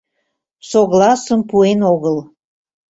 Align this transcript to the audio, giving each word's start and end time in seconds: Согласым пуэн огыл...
Согласым 0.69 1.39
пуэн 1.49 1.79
огыл... 1.93 2.17